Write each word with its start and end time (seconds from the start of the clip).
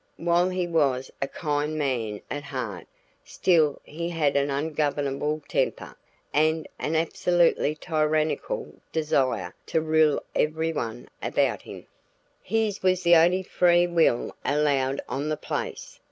While 0.17 0.49
he 0.49 0.65
was 0.65 1.11
a 1.21 1.27
kind 1.27 1.77
man 1.77 2.21
at 2.27 2.41
heart, 2.41 2.87
still 3.23 3.79
he 3.83 4.09
had 4.09 4.35
an 4.35 4.49
ungovernable 4.49 5.43
temper, 5.47 5.95
and 6.33 6.67
an 6.79 6.95
absolutely 6.95 7.75
tyrannical 7.75 8.73
desire 8.91 9.53
to 9.67 9.79
rule 9.79 10.23
every 10.33 10.73
one 10.73 11.07
about 11.21 11.61
him. 11.61 11.85
His 12.41 12.81
was 12.81 13.03
the 13.03 13.15
only 13.15 13.43
free 13.43 13.85
will 13.85 14.35
allowed 14.43 15.01
on 15.07 15.29
the 15.29 15.37
place. 15.37 15.99